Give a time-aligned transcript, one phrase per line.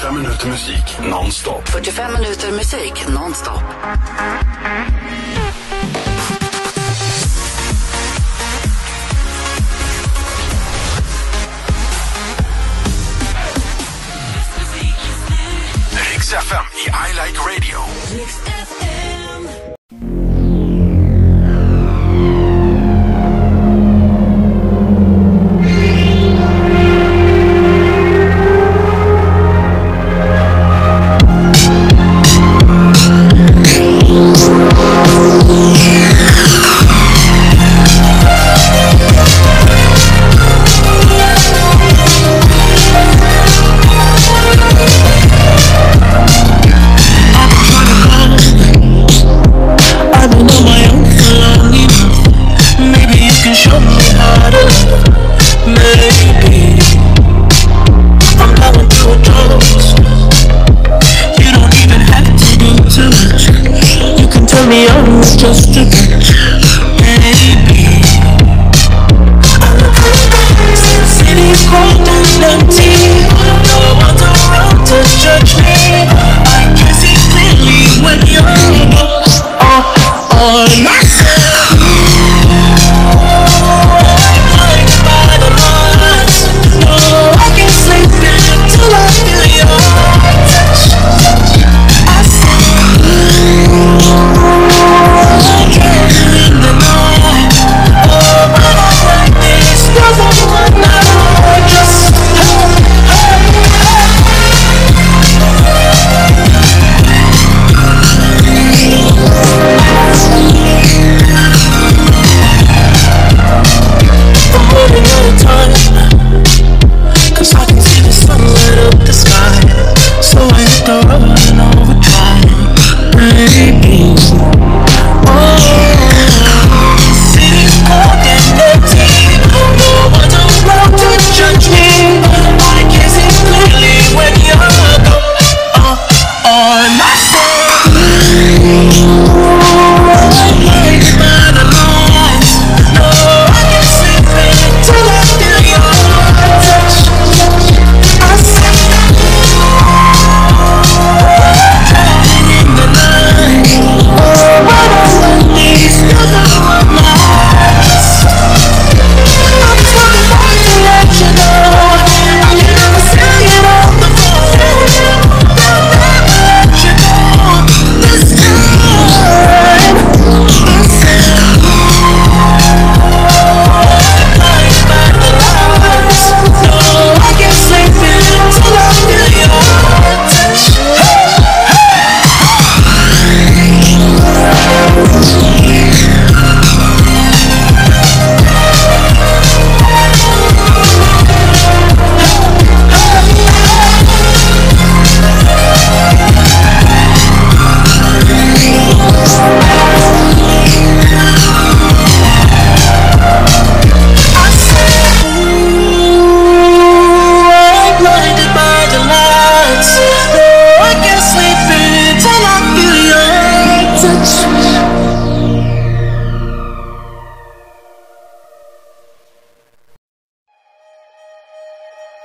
[0.00, 1.68] 45 minuter musik nonstop.
[1.68, 3.62] 45 minuter musik nonstop.
[16.12, 17.84] Riks FM i I Like Radio.
[18.16, 19.09] Riks FM.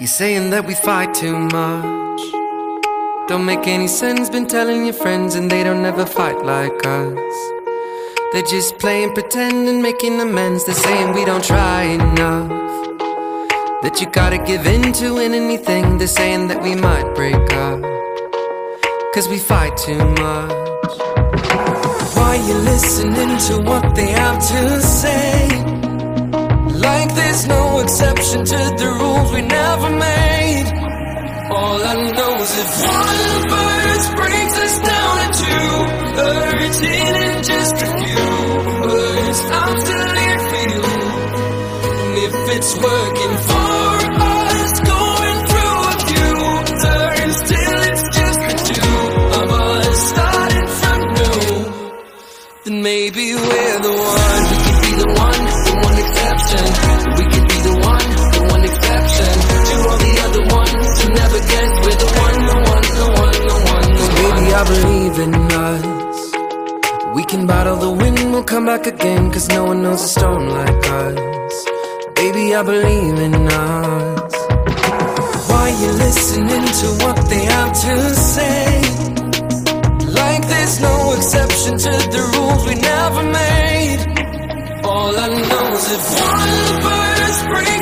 [0.00, 2.20] You're saying that we fight too much.
[3.28, 7.36] Don't make any sense, been telling your friends, and they don't ever fight like us.
[8.32, 10.64] They're just playing pretend and making amends.
[10.64, 12.48] They're saying we don't try enough.
[13.82, 15.98] That you gotta give in to anything.
[15.98, 17.82] They're saying that we might break up.
[19.12, 20.98] Cause we fight too much.
[22.16, 25.79] Why you listening to what they have to say?
[26.80, 30.66] Like there's no exception to the rules we never made.
[31.50, 35.60] All I know is if one of the birds brings us down to
[36.80, 38.28] two in just a few
[38.88, 40.82] words, I'm still here for you.
[42.00, 43.34] And if it's working
[67.30, 70.84] can bottle the wind, we'll come back again Cause no one knows a storm like
[71.02, 71.64] us.
[72.16, 74.34] Baby, I believe in us.
[75.48, 77.94] Why you listening to what they have to
[78.34, 78.80] say?
[80.20, 84.00] Like there's no exception to the rules we never made.
[84.84, 87.79] All I know is if one of the birds breaks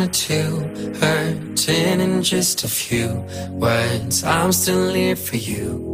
[0.00, 4.24] down to two, hurting in just a few words.
[4.24, 5.88] I'm still here for you.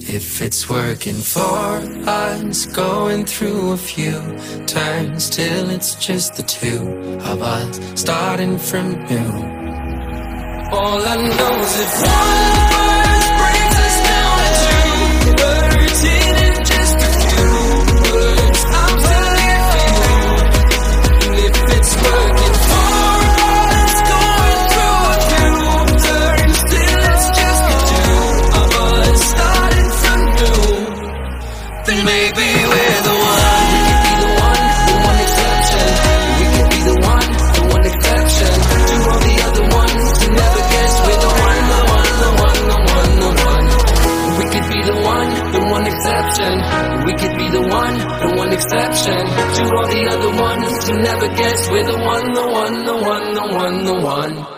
[0.00, 4.20] If it's working for us, going through a few
[4.66, 9.30] turns till it's just the two of us starting from new.
[10.70, 12.77] All I know is if one
[54.18, 54.57] one,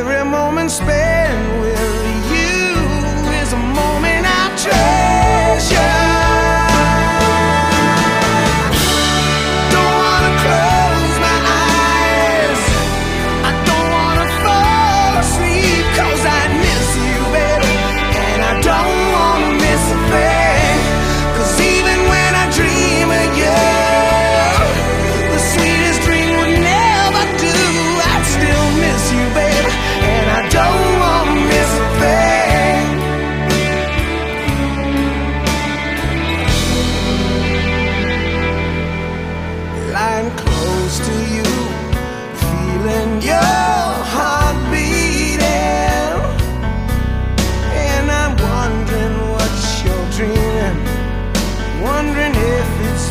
[0.00, 1.19] every moment spent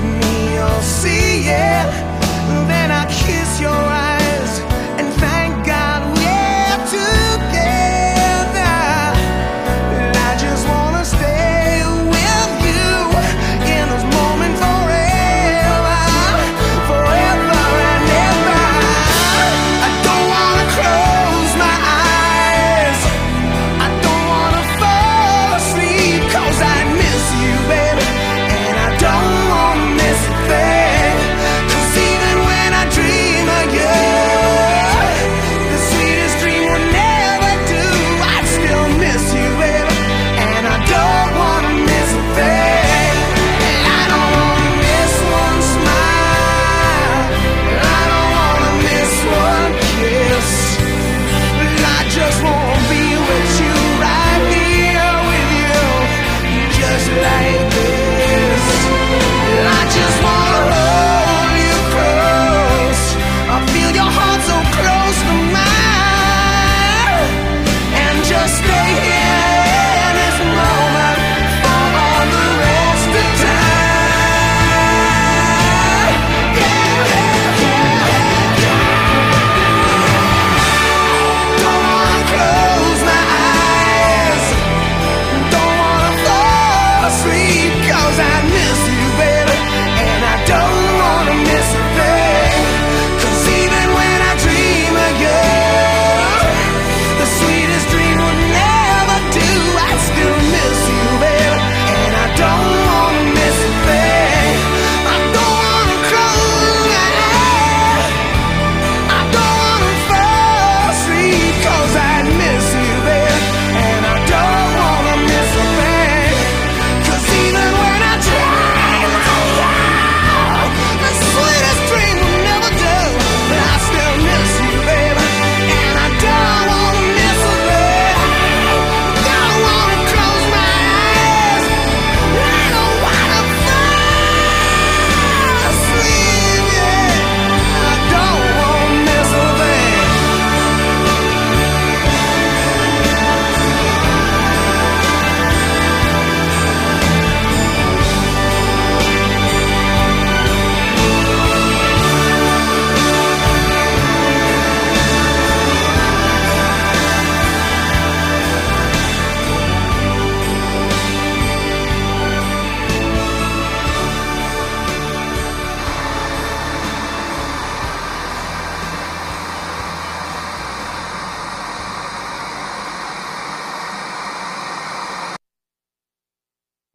[0.01, 1.85] me, oh see, yeah.
[2.67, 3.98] Then I kiss your eyes.